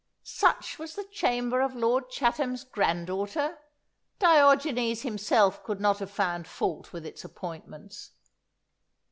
[0.23, 3.59] "Such was the chamber of Lord Chatham's grand daughter!
[4.17, 8.09] Diogenes himself could not have found fault with its appointments!"